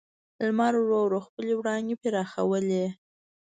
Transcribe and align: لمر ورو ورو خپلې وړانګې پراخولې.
لمر 0.45 0.73
ورو 0.79 0.99
ورو 1.05 1.19
خپلې 1.27 1.51
وړانګې 1.59 1.95
پراخولې. 2.01 2.85